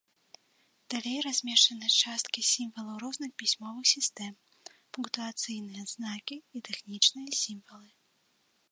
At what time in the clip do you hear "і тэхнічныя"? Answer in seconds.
6.59-7.29